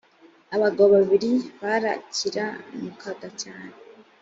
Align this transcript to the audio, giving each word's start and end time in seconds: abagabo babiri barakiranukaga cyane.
abagabo 0.55 0.89
babiri 0.97 1.31
barakiranukaga 1.61 3.27
cyane. 3.41 3.73